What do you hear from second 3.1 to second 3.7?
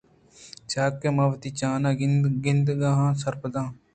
ءُ سرپداں